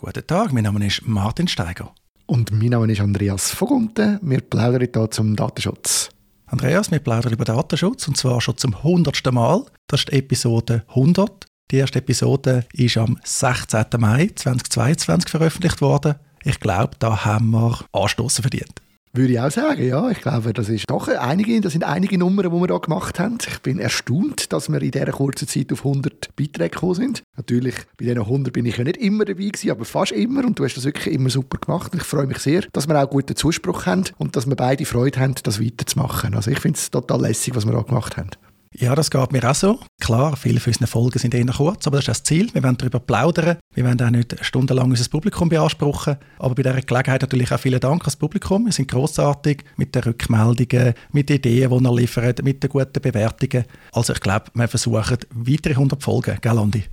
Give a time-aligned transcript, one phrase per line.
[0.00, 1.92] Guten Tag, mein Name ist Martin Steiger.
[2.26, 4.20] Und mein Name ist Andreas Vogunten.
[4.22, 6.10] Wir plaudern hier zum Datenschutz.
[6.46, 9.64] Andreas, wir plaudern über Datenschutz und zwar schon zum hundertsten Mal.
[9.88, 11.46] Das ist die Episode 100.
[11.72, 13.86] Die erste Episode ist am 16.
[13.98, 16.14] Mai 2022 veröffentlicht worden.
[16.44, 18.80] Ich glaube, da haben wir Anstoßen verdient.
[19.12, 20.10] Würde ich auch sagen, ja.
[20.10, 23.38] Ich glaube, das ist doch einige, das sind einige Nummern, die wir da gemacht haben.
[23.46, 27.22] Ich bin erstaunt, dass wir in dieser kurzen Zeit auf 100 Beiträge gekommen sind.
[27.36, 30.44] Natürlich, bei diesen 100 bin ich ja nicht immer dabei gewesen, aber fast immer.
[30.44, 31.92] Und du hast das wirklich immer super gemacht.
[31.92, 34.84] Und ich freue mich sehr, dass wir auch guten Zuspruch haben und dass wir beide
[34.84, 36.34] Freude haben, das weiterzumachen.
[36.34, 38.30] Also ich finde es total lässig, was wir da gemacht haben.
[38.74, 39.80] Ja, das geht mir auch so.
[40.00, 42.52] Klar, viele von unseren Folgen sind eher kurz, aber das ist das Ziel.
[42.52, 43.56] Wir wollen darüber plaudern.
[43.74, 46.16] Wir wollen auch nicht stundenlang unser Publikum beanspruchen.
[46.38, 48.66] Aber bei dieser Gelegenheit natürlich auch vielen Dank ans Publikum.
[48.66, 53.00] Wir sind großartig mit den Rückmeldungen, mit den Ideen, die ihr liefert, mit den guten
[53.00, 53.64] Bewertungen.
[53.92, 56.38] Also ich glaube, wir versuchen weitere 100 Folgen.
[56.40, 56.84] Gell, Andi?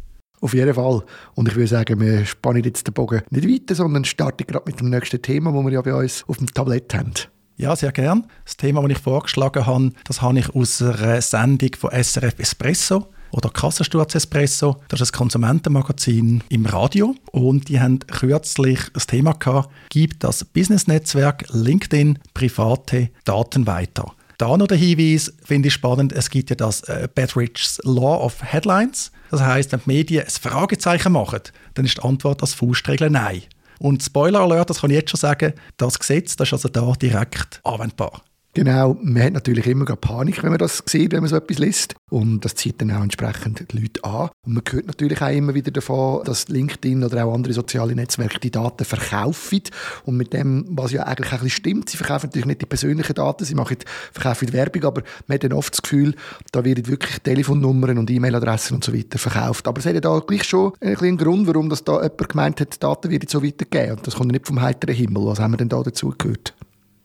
[0.42, 1.04] Auf jeden Fall.
[1.34, 4.80] Und ich würde sagen, wir spannen jetzt den Bogen nicht weiter, sondern starten gerade mit
[4.80, 7.14] dem nächsten Thema, das wir ja bei uns auf dem Tablett haben.
[7.58, 8.26] Ja, sehr gern.
[8.44, 13.08] Das Thema, das ich vorgeschlagen habe, das habe ich aus einer Sendung von SRF Espresso
[13.32, 14.78] oder Kassensturz Espresso.
[14.90, 20.44] Das ist ein Konsumentenmagazin im Radio und die haben kürzlich das Thema gehabt, gibt das
[20.44, 24.12] Business-Netzwerk LinkedIn private Daten weiter.
[24.38, 28.44] Da noch der Hinweis, finde ich spannend, es gibt ja das äh, Bedrich's Law of
[28.44, 29.12] Headlines.
[29.32, 31.40] Das heißt, wenn die Medien ein Fragezeichen machen,
[31.74, 33.44] dann ist die Antwort als Faustregel Nein.
[33.80, 36.92] Und Spoiler Alert, das kann ich jetzt schon sagen, das Gesetz das ist also da
[36.94, 38.22] direkt anwendbar.
[38.56, 41.96] Genau, man hat natürlich immer Panik, wenn man das sieht, wenn man so etwas liest.
[42.10, 44.30] Und das zieht dann auch entsprechend die Leute an.
[44.46, 48.40] Und man hört natürlich auch immer wieder davon, dass LinkedIn oder auch andere soziale Netzwerke
[48.40, 49.64] die Daten verkaufen.
[50.06, 53.14] Und mit dem, was ja eigentlich ein bisschen stimmt, sie verkaufen natürlich nicht die persönlichen
[53.14, 53.76] Daten, sie machen
[54.14, 56.16] verkaufen Werbung, aber man hat dann oft das Gefühl,
[56.54, 59.68] da werden wirklich Telefonnummern und E-Mail-Adressen und so weiter verkauft.
[59.68, 62.76] Aber es hat ja da gleich schon einen Grund, warum das da jemand gemeint hat,
[62.76, 63.98] die Daten werden so weitergeben.
[63.98, 65.26] Und das kommt nicht vom heiteren Himmel.
[65.26, 66.54] Was haben wir denn da dazu gehört?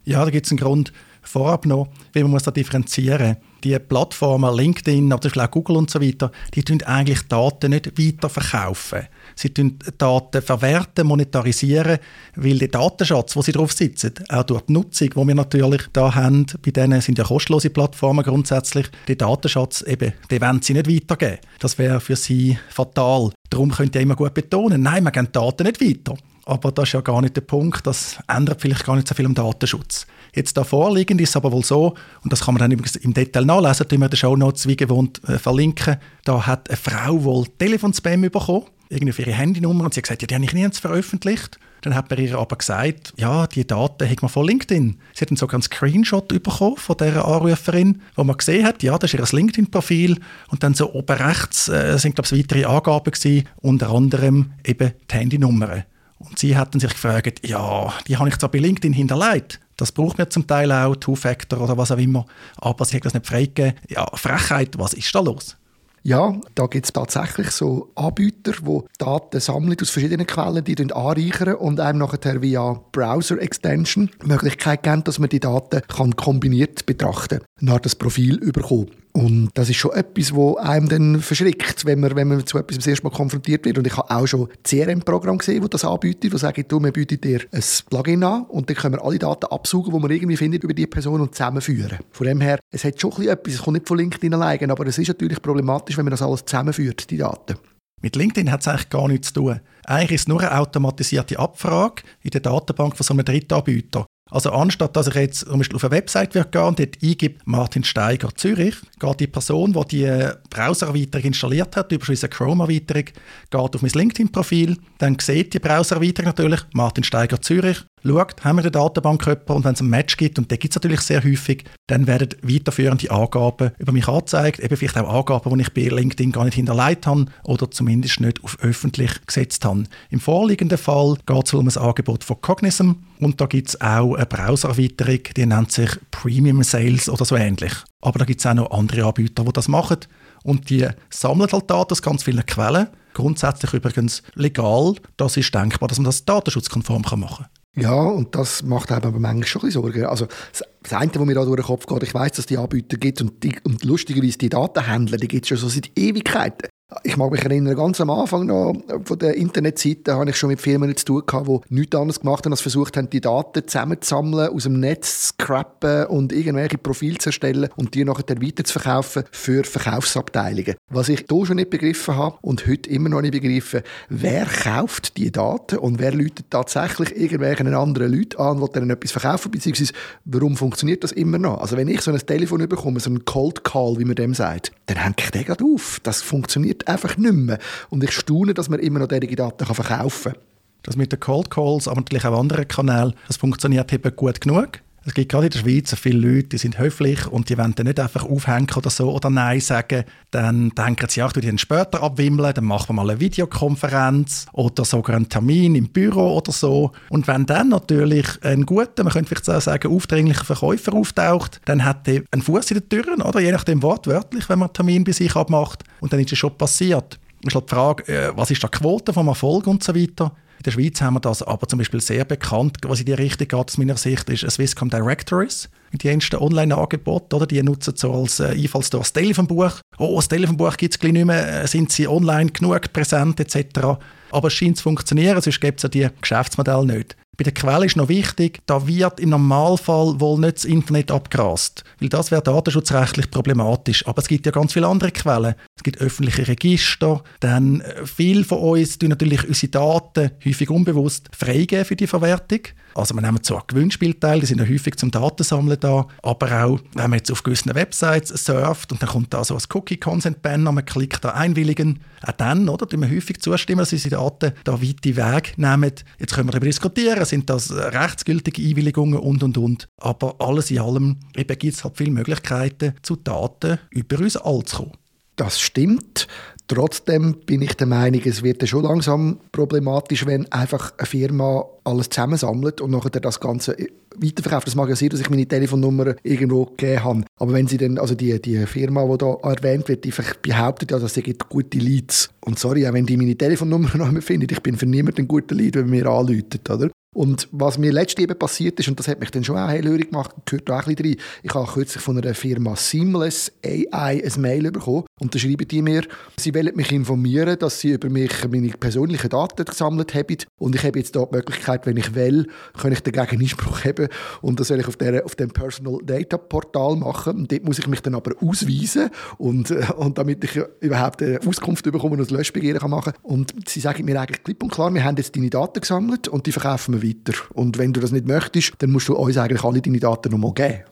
[0.05, 3.37] Ja, da gibt es einen Grund vorab noch, wie man muss da differenzieren.
[3.63, 9.07] Die Plattformen LinkedIn, aber auch Google und so weiter, die tun eigentlich Daten nicht weiterverkaufen.
[9.37, 11.99] Sie tun Daten verwerten, monetarisieren,
[12.37, 16.15] weil der Datenschatz, wo sie drauf sitzen, auch durch die Nutzung, wo wir natürlich da
[16.15, 20.89] haben, bei denen sind ja kostenlose Plattformen grundsätzlich, den Datenschatz eben, den wollen sie nicht
[20.89, 21.41] weitergeben.
[21.59, 23.31] Das wäre für sie fatal.
[23.51, 26.17] Darum könnt ihr immer gut betonen, nein, wir geben Daten nicht weiter.
[26.45, 27.87] Aber das ist ja gar nicht der Punkt.
[27.87, 30.07] Das ändert vielleicht gar nicht so viel am Datenschutz.
[30.35, 33.45] Jetzt da vorliegend ist aber wohl so, und das kann man dann übrigens im Detail
[33.45, 35.97] nachlesen, die wir den Show Notes wie gewohnt äh, verlinken.
[36.25, 40.23] Da hat eine Frau wohl Telefonspam bekommen, irgendwie für ihre Handynummer, und sie hat gesagt,
[40.23, 41.59] ja, die habe ich nirgends veröffentlicht.
[41.83, 44.99] Dann hat man ihr aber gesagt, ja, die Daten hat man von LinkedIn.
[45.15, 48.99] Sie hat dann sogar einen Screenshot bekommen von dieser Anruferin, wo man gesehen hat, ja,
[48.99, 50.19] das ist ihr LinkedIn-Profil.
[50.49, 54.93] Und dann so oben rechts äh, sind, glaube ich, weitere Angaben gewesen, unter anderem eben
[55.11, 55.85] die Handynummern.
[56.21, 60.19] Und sie hatten sich gefragt, ja, die habe ich zwar bei LinkedIn hinterlegt, das braucht
[60.19, 62.27] mir zum Teil auch, Two-Factor oder was auch immer,
[62.59, 63.75] aber sie hat das nicht freigegeben.
[63.89, 65.57] Ja, Frechheit, was ist da los?
[66.03, 71.57] Ja, da gibt es tatsächlich so Anbieter, die Daten sammeln aus verschiedenen Quellen, die anreichern
[71.57, 75.83] und einem nachher via Browser-Extension die Möglichkeit geben, dass man die Daten
[76.17, 78.91] kombiniert betrachten kann, nach das Profil überkommen.
[79.13, 82.79] Und das ist schon etwas, wo einem dann verschrickt, wenn man, wenn man zu etwas
[82.79, 83.79] das erste Mal konfrontiert wird.
[83.79, 87.21] Und ich habe auch schon CRM-Programm gesehen, wo das anbietet, wo sagen, du, wir bieten
[87.21, 90.63] dir ein Plugin an und dann können wir alle Daten absuchen, die man irgendwie findet
[90.63, 91.99] über die Person und zusammenführen.
[92.13, 94.99] Von dem her, es hat schon etwas, es kommt nicht von LinkedIn alleine, aber es
[94.99, 97.57] ist natürlich problematisch, wenn man das alles zusammenführt, die Daten.
[98.03, 99.61] Mit LinkedIn hat es eigentlich gar nichts zu tun.
[99.85, 104.07] Eigentlich ist es nur eine automatisierte Abfrage in der Datenbank von so einem Drittanbieter.
[104.31, 107.85] Also anstatt dass ich jetzt zum Beispiel auf eine Website gehe und dort eingebe Martin
[107.85, 113.83] Steiger Zürich, geht die Person, die die Browser-Erweiterung installiert hat, über unsere Chrome-Erweiterung, geht auf
[113.83, 118.81] mein LinkedIn-Profil, dann sieht die Browser-Erweiterung natürlich Martin Steiger Zürich, schaut, haben wir in der
[118.81, 121.65] Datenbank jemanden und wenn es ein Match gibt, und das gibt es natürlich sehr häufig,
[121.87, 126.33] dann werden weiterführende Angaben über mich angezeigt, eben vielleicht auch Angaben, die ich bei LinkedIn
[126.33, 129.85] gar nicht hinterlegt habe oder zumindest nicht auf öffentlich gesetzt habe.
[130.11, 134.15] Im vorliegenden Fall geht es um ein Angebot von Cognizant und da gibt es auch
[134.15, 137.73] eine Browser-Erweiterung, die nennt sich Premium Sales oder so ähnlich.
[138.01, 139.99] Aber da gibt es auch noch andere Anbieter, die das machen
[140.43, 142.89] und die sammeln halt Daten aus ganz vielen Quellen.
[143.13, 144.95] Grundsätzlich übrigens legal.
[145.17, 147.60] Das ist denkbar, dass man das datenschutzkonform machen kann.
[147.77, 150.05] Ja, und das macht einem aber manchmal schon ein bisschen Sorgen.
[150.07, 152.59] Also das das eine, was mir da durch den Kopf geht, ich weiß, dass die
[152.59, 156.69] Anbieter gibt und, die, und lustigerweise die Datenhändler, die gibt es schon so seit Ewigkeiten.
[157.05, 158.75] Ich mag mich erinnern, ganz am Anfang noch
[159.05, 162.45] von der Internetseite habe ich schon mit Firmen zu tun gehabt, die nichts anderes gemacht
[162.45, 167.19] haben, als versucht haben, die Daten zusammenzusammeln, aus dem Netz zu scrappen und irgendwelche Profile
[167.19, 170.75] zu erstellen und die nachher weiter zu verkaufen für Verkaufsabteilungen.
[170.89, 175.17] Was ich da schon nicht begriffen habe und heute immer noch nicht begriffen, wer kauft
[175.17, 179.93] die Daten und wer läutet tatsächlich irgendwelchen anderen Leuten an, die dann etwas verkaufen, beziehungsweise
[180.25, 180.70] warum funktioniert
[181.05, 181.61] das immer noch?
[181.61, 184.73] Also wenn ich so ein Telefon bekomme, so einen Cold Call, wie man dem sagt,
[184.87, 186.01] dann hänge ich den gerade auf.
[186.03, 187.59] Das funktioniert funktioniert einfach nicht mehr.
[187.91, 190.43] Und ich staune, dass man immer noch diese Daten verkaufen kann.
[190.83, 194.81] Das mit den Cold Calls, aber natürlich auch anderen Kanälen, das funktioniert eben gut genug.
[195.11, 197.87] Es gibt gerade in der Schweiz viele Leute, die sind höflich und die wollen dann
[197.87, 200.05] nicht einfach aufhängen oder so oder Nein sagen.
[200.31, 204.85] Dann denken sie, ja, ich dann später abwimmeln, dann machen wir mal eine Videokonferenz oder
[204.85, 206.93] sogar einen Termin im Büro oder so.
[207.09, 211.85] Und wenn dann natürlich ein guter, man könnte vielleicht auch sagen, aufdringlicher Verkäufer auftaucht, dann
[211.85, 213.41] hat er einen Fuß in den Türen, oder?
[213.41, 215.83] Je nachdem wortwörtlich, wenn man einen Termin bei sich abmacht.
[215.99, 217.19] Und dann ist es schon passiert.
[217.45, 220.37] ist halt die Frage, äh, was ist die Quote vom Erfolg und so weiter.
[220.61, 223.49] In der Schweiz haben wir das aber zum Beispiel sehr bekannt, was in die Richtung
[223.49, 225.71] geht, aus meiner Sicht, ist Swisscom Directories.
[225.95, 227.47] Die ersten Online-Angebote, oder?
[227.47, 229.81] Die nutzen so als äh, Einfallstor das Telefonbuch.
[229.97, 231.63] Oh, das Telefonbuch gibt es gleich nicht mehr.
[231.63, 233.97] Äh, sind sie online genug präsent, etc.
[234.33, 237.17] Aber es scheint zu funktionieren, sonst gibt es ja die Geschäftsmodelle nicht.
[237.39, 241.85] Bei der Quelle ist noch wichtig, da wird im Normalfall wohl nicht das Internet abgrast,
[241.99, 244.07] weil das wäre datenschutzrechtlich problematisch.
[244.07, 245.55] Aber es gibt ja ganz viele andere Quellen.
[245.81, 251.31] Es gibt öffentliche Register, dann äh, viele von uns tun natürlich unsere Daten häufig unbewusst
[251.35, 252.61] freigeben für die Verwertung.
[252.95, 256.65] Also wir nehmen so an Gewinnspiel teil, die sind ja häufig zum Datensammeln da, aber
[256.65, 260.71] auch, wenn man jetzt auf gewissen Websites surft und dann kommt da so ein Cookie-Consent-Banner,
[260.71, 264.83] man klickt da einwilligen, auch dann, oder, tun wir häufig zustimmen, dass unsere Daten da
[264.83, 265.93] weite Weg nehmen.
[266.19, 269.89] Jetzt können wir darüber diskutieren, sind das rechtsgültige Einwilligungen und, und, und.
[269.97, 274.77] Aber alles in allem gibt es halt viele Möglichkeiten, zu Daten über uns all zu
[274.77, 274.93] kommen.
[275.41, 276.29] Das stimmt.
[276.69, 282.11] Trotzdem bin ich der Meinung, es wird schon langsam problematisch, wenn einfach eine Firma alles
[282.11, 283.75] zusammensammelt und nachher das Ganze
[284.17, 284.67] weiterverkauft.
[284.67, 287.25] Das mag ja sein, dass ich meine Telefonnummer irgendwo gegeben habe.
[287.39, 290.99] Aber wenn sie dann, also die, die Firma, die da erwähnt wird, die behauptet ja,
[290.99, 292.29] dass sie gute Leads.
[292.45, 295.29] Und sorry, auch wenn die meine Telefonnummer noch einmal findet, ich bin für niemanden ein
[295.29, 296.91] guter Lead, wenn man mir anläutet, oder?
[297.13, 300.11] Und was mir letztens eben passiert ist, und das hat mich dann schon auch hellhörig
[300.11, 301.21] gemacht, gehört auch ein bisschen rein.
[301.43, 305.83] Ich habe kürzlich von einer Firma Seamless AI ein Mail bekommen und da schreiben die
[305.83, 306.03] mir,
[306.39, 310.85] sie wollen mich informieren, dass sie über mich meine persönlichen Daten gesammelt haben und ich
[310.85, 312.47] habe jetzt da die Möglichkeit, wenn ich will,
[312.81, 314.07] kann ich dagegen Einspruch haben
[314.41, 317.81] und das soll ich auf, der, auf dem Personal Data Portal machen und dort muss
[317.81, 322.31] ich mich dann aber ausweisen und, äh, und damit ich überhaupt eine Auskunft bekomme und
[322.31, 323.23] ein Löschbegehren machen kann.
[323.25, 326.47] Und sie sagen mir eigentlich klipp und klar, wir haben jetzt deine Daten gesammelt und
[326.47, 327.39] die verkaufen wir weiter.
[327.55, 330.53] Und wenn du das nicht möchtest, dann musst du uns eigentlich alle deine Daten nochmal
[330.53, 330.85] geben.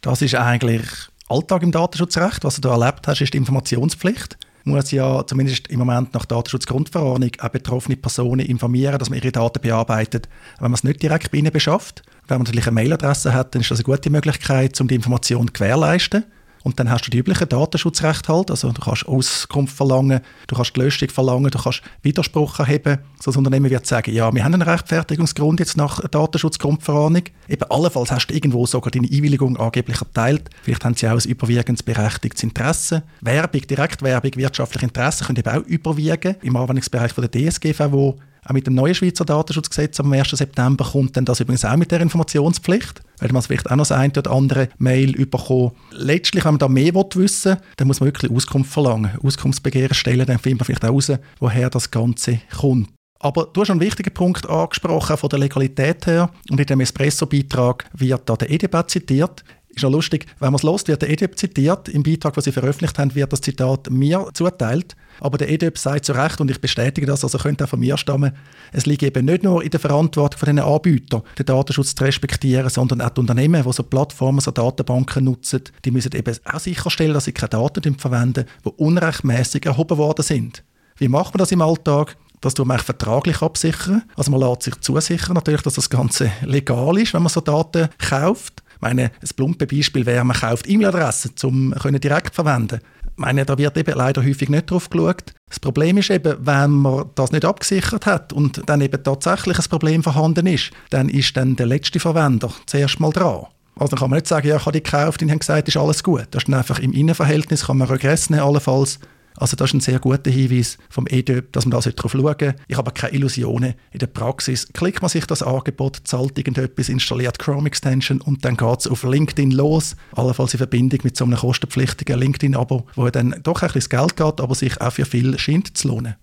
[0.00, 0.82] Das ist eigentlich
[1.28, 2.44] Alltag im Datenschutzrecht.
[2.44, 7.30] Was du da erlebt hast, ist die Informationspflicht muss ja zumindest im Moment nach Datenschutzgrundverordnung
[7.38, 10.28] auch betroffene Personen informieren, dass man ihre Daten bearbeitet,
[10.58, 12.02] wenn man es nicht direkt bei ihnen beschafft.
[12.26, 15.48] Wenn man natürlich eine Mailadresse hat, dann ist das eine gute Möglichkeit, um die Information
[15.48, 16.24] zu gewährleisten.
[16.64, 18.50] Und dann hast du die üblichen Datenschutzrechte halt.
[18.50, 22.98] Also du kannst Auskunft verlangen, du kannst die Löschung verlangen, du kannst Widerspruch erheben.
[23.20, 27.24] So das Unternehmen wird sagen, ja, wir haben einen Rechtfertigungsgrund jetzt nach Datenschutzgrundverordnung.
[27.48, 30.48] Eben allenfalls hast du irgendwo sogar deine Einwilligung angeblich erteilt.
[30.62, 33.02] Vielleicht haben sie auch ein überwiegendes berechtigtes Interesse.
[33.20, 38.18] Werbung, Direktwerbung, wirtschaftliche Interessen können eben auch überwiegen im Anwendungsbereich von der DSGVO.
[38.44, 40.30] Auch mit dem neuen Schweizer Datenschutzgesetz am 1.
[40.30, 43.02] September kommt dann das übrigens auch mit der Informationspflicht.
[43.18, 45.72] Weil man vielleicht auch noch das eine oder andere Mail bekommen.
[45.92, 49.12] Letztlich, wenn man da mehr wissen will, dann muss man wirklich Auskunft verlangen.
[49.22, 52.88] Auskunftsbegehren stellen, dann findet man vielleicht auch raus, woher das Ganze kommt.
[53.24, 56.28] Aber du hast einen wichtigen Punkt angesprochen, von der Legalität her.
[56.50, 59.42] Und in dem Espresso-Beitrag wird da der EDB zitiert.
[59.70, 61.88] Ist noch lustig, wenn man es lost, wird der EDB zitiert.
[61.88, 64.94] Im Beitrag, den sie veröffentlicht haben, wird das Zitat mir zuteilt.
[65.20, 67.96] Aber der EDEP sagt zu Recht, und ich bestätige das, also könnte auch von mir
[67.96, 68.32] stammen,
[68.72, 72.68] es liegt eben nicht nur in der Verantwortung von den Anbietern, den Datenschutz zu respektieren,
[72.68, 77.14] sondern auch die Unternehmen, die so Plattformen, so Datenbanken nutzen, die müssen eben auch sicherstellen,
[77.14, 80.62] dass sie keine Daten verwenden, die unrechtmäßig erhoben worden sind.
[80.98, 82.18] Wie macht man das im Alltag?
[82.44, 84.02] Das tut man vertraglich absichern.
[84.16, 87.88] Also man lässt sich zusichern natürlich, dass das Ganze legal ist, wenn man so Daten
[87.98, 88.62] kauft.
[88.74, 92.80] Ich meine, ein plumpe Beispiel wäre, man kauft E-Mail-Adressen, um direkt verwenden
[93.16, 95.34] meine, da wird eben leider häufig nicht drauf geschaut.
[95.48, 99.68] Das Problem ist eben, wenn man das nicht abgesichert hat und dann eben tatsächlich ein
[99.70, 103.46] Problem vorhanden ist, dann ist dann der letzte Verwender zuerst mal dran.
[103.76, 105.76] Also dann kann man nicht sagen, ja, ich habe die gekauft und haben gesagt, ist
[105.76, 106.26] alles gut.
[106.32, 108.98] Das ist einfach im Innenverhältnis, kann man Regress nehmen allenfalls.
[109.36, 112.54] Also das ist ein sehr guter Hinweis vom EDÖP, dass man da schauen sollte.
[112.68, 113.74] Ich habe keine Illusionen.
[113.90, 118.56] In der Praxis klickt man sich das Angebot, zahlt irgendetwas, installiert Chrome Extension und dann
[118.56, 119.96] geht es auf LinkedIn los.
[120.12, 124.40] Allenfalls in Verbindung mit so einem kostenpflichtigen LinkedIn-Abo, wo dann doch ein bisschen Geld geht,
[124.40, 126.14] aber sich auch für viel scheint zu lohnen.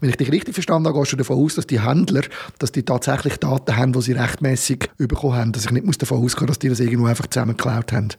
[0.00, 2.22] Wenn ich dich richtig verstanden habe, gehst du davon aus, dass die Händler,
[2.60, 5.52] dass die tatsächlich Daten haben, die sie rechtmäßig bekommen haben.
[5.52, 8.10] Dass ich nicht muss davon ausgehen dass die das irgendwo einfach zusammengeklaut haben.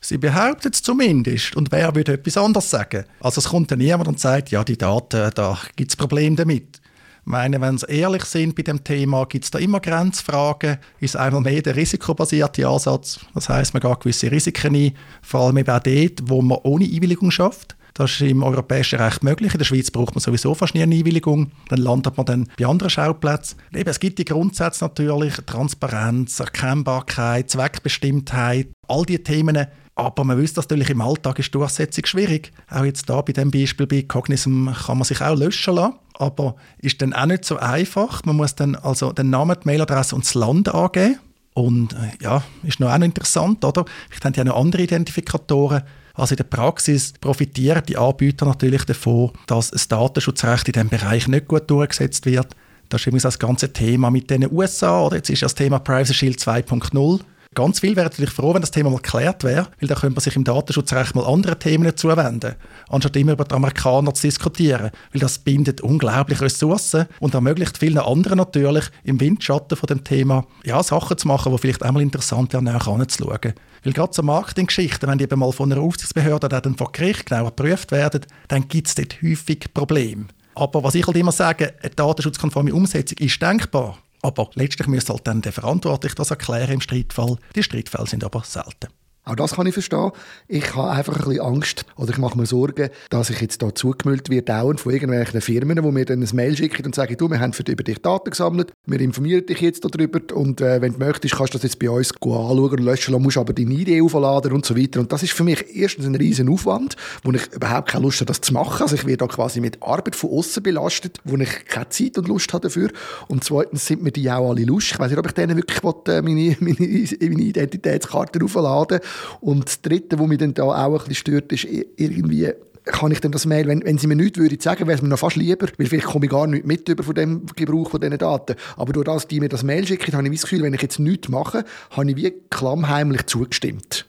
[0.00, 1.56] Sie behauptet es zumindest.
[1.56, 3.04] Und wer würde etwas anderes sagen?
[3.20, 6.80] Also es kommt dann niemand und sagt, ja, die Daten, da gibt es Probleme damit.
[7.28, 10.78] Ich meine, wenn sie ehrlich sind bei dem Thema, gibt es da immer Grenzfragen.
[11.00, 13.20] Ist einmal mehr der risikobasierte Ansatz.
[13.34, 16.86] Das heißt, man geht gewisse Risiken ein, vor allem eben auch dort, wo man ohne
[16.86, 17.76] Einwilligung schafft.
[17.98, 19.52] Das ist im europäischen Recht möglich.
[19.52, 21.50] In der Schweiz braucht man sowieso fast nie eine Einwilligung.
[21.68, 23.58] Dann landet man dann bei anderen Schauplätzen.
[23.74, 29.66] Eben, es gibt die Grundsätze natürlich, Transparenz, Erkennbarkeit, Zweckbestimmtheit, all diese Themen.
[29.98, 32.52] Aber man wüsste natürlich, im Alltag ist Durchsetzung schwierig.
[32.70, 35.96] Auch jetzt da bei dem Beispiel bei Cognism kann man sich auch löschen lassen.
[36.14, 38.24] Aber ist dann auch nicht so einfach.
[38.24, 41.18] Man muss dann also den Namen, die Mailadresse und das Land angeben.
[41.52, 43.84] Und äh, ja, ist noch auch noch interessant, oder?
[44.12, 45.82] Ich denke, ja noch andere Identifikatoren.
[46.14, 51.26] Also in der Praxis profitieren die Anbieter natürlich davon, dass das Datenschutzrecht in diesem Bereich
[51.26, 52.54] nicht gut durchgesetzt wird.
[52.88, 55.80] Das ist übrigens das ganze Thema mit den USA, oder jetzt ist ja das Thema
[55.80, 57.20] Privacy Shield 2.0.
[57.58, 60.20] Ganz viel wäre natürlich froh, wenn das Thema mal geklärt wäre, weil dann könnte man
[60.20, 62.54] sich im Datenschutzrecht mal anderen Themen zuwenden,
[62.88, 67.98] anstatt immer über die Amerikaner zu diskutieren, weil das bindet unglaublich Ressourcen und ermöglicht vielen
[67.98, 72.52] anderen natürlich im Windschatten von dem Thema ja, Sachen zu machen, die vielleicht einmal interessant
[72.52, 73.54] wären, näher anzuschauen.
[73.82, 77.46] Weil gerade so Marketinggeschichten, wenn die eben mal von einer Aufsichtsbehörde dann vor Gericht genau
[77.46, 80.26] geprüft werden, dann gibt es dort häufig Probleme.
[80.54, 83.98] Aber was ich halt immer sage, eine datenschutzkonforme Umsetzung ist denkbar.
[84.22, 87.36] Aber letztlich müsste halt dann der Verantwortliche das erklären im Streitfall.
[87.54, 88.88] Die Streitfälle sind aber selten.
[89.28, 90.10] Auch das kann ich verstehen.
[90.48, 93.74] Ich habe einfach ein bisschen Angst oder ich mache mir Sorgen, dass ich jetzt da
[93.74, 97.28] zugemüllt werde dauernd von irgendwelchen Firmen, die mir dann ein Mail schicken und sagen, du,
[97.30, 100.94] wir haben für über dich Daten gesammelt, wir informieren dich jetzt darüber und äh, wenn
[100.94, 103.74] du möchtest, kannst du das jetzt bei uns anschauen und löschen lassen, musst aber deine
[103.74, 105.00] Idee aufladen und so weiter.
[105.00, 108.26] Und das ist für mich erstens ein riesen Aufwand, wo ich überhaupt keine Lust habe,
[108.26, 108.82] das zu machen.
[108.82, 112.28] Also ich werde da quasi mit Arbeit von außen belastet, wo ich keine Zeit und
[112.28, 112.90] Lust habe dafür.
[113.28, 114.94] Und zweitens sind mir die auch alle lustig.
[114.94, 119.00] Ich weiß nicht, ob ich denen wirklich äh, meine, meine, meine Identitätskarte aufladen
[119.40, 122.52] und das Dritte, was mich dann da auch ein bisschen stört, ist irgendwie
[122.88, 125.08] kann ich denn das Mail, wenn, wenn sie mir nichts würden sagen, wäre es mir
[125.08, 128.00] noch fast lieber, weil vielleicht komme ich gar nicht mit über von dem Gebrauch von
[128.00, 128.56] diesen Daten.
[128.76, 130.98] Aber durch das, die mir das Mail schicken, habe ich das Gefühl, wenn ich jetzt
[130.98, 134.07] nichts mache, habe ich wie klammheimlich zugestimmt.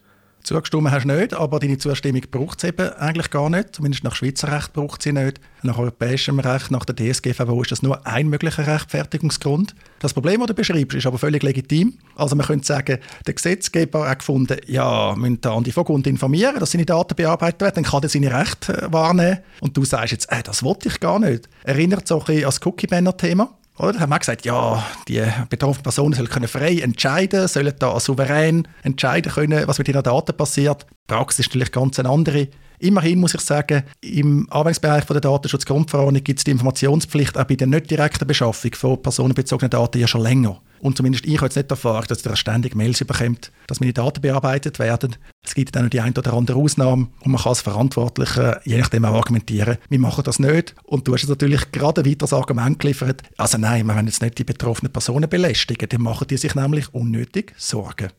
[0.49, 3.75] Zugestimmt hast du nicht, aber deine Zustimmung braucht es eben eigentlich gar nicht.
[3.75, 5.39] Zumindest nach Schweizer Recht braucht sie nicht.
[5.61, 9.75] Nach europäischem Recht, nach der DSGVO ist das nur ein möglicher Rechtfertigungsgrund.
[9.99, 11.99] Das Problem, das du beschreibst, ist aber völlig legitim.
[12.15, 16.59] Also man könnte sagen, der Gesetzgeber hat gefunden, ja, müssen da an die Vogelhund informieren,
[16.59, 19.41] dass seine Daten bearbeitet werden, dann kann er seine Rechte wahrnehmen.
[19.61, 21.47] Und du sagst jetzt, äh, das wollte ich gar nicht.
[21.61, 23.55] Erinnert so ein bisschen an das Cookie-Banner-Thema.
[23.79, 23.99] Oder?
[24.01, 29.31] Haben wir gesagt, ja, die betroffenen Personen sollen können frei entscheiden, sollen da souverän entscheiden
[29.31, 30.85] können, was mit ihren Daten passiert.
[30.89, 32.49] Die Praxis ist natürlich ganz eine andere.
[32.79, 37.67] Immerhin muss ich sagen, im Anwendungsbereich der Datenschutzgrundverordnung gibt es die Informationspflicht auch bei der
[37.67, 40.61] nicht direkten Beschaffung von personenbezogenen Daten ja schon länger.
[40.81, 44.21] Und zumindest ich habe jetzt nicht erfahren, dass er ständig Mails bekommt, dass meine Daten
[44.21, 45.17] bearbeitet werden.
[45.45, 48.77] Es gibt dann noch die eine oder andere Ausnahme und man kann als Verantwortlicher je
[48.77, 50.75] nachdem auch argumentieren, wir machen das nicht.
[50.83, 53.23] Und du hast jetzt natürlich gerade ein weiteres Argument geliefert.
[53.37, 56.93] Also nein, wir wollen jetzt nicht die betroffenen Personen belästigen, dann machen die sich nämlich
[56.93, 58.09] unnötig Sorgen.